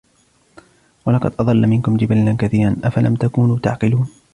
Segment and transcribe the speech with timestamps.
[1.05, 4.09] وَلَقَدْ أَضَلَّ مِنْكُمْ جِبِلًّا كَثِيرًا أَفَلَمْ تَكُونُوا تَعْقِلُونَ